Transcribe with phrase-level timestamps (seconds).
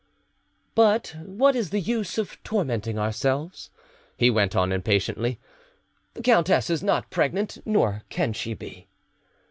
[0.73, 3.69] "But what is the use of tormenting ourselves?"
[4.17, 5.39] he went on impatiently;
[6.15, 8.87] "the countess is not pregnant, nor can she be."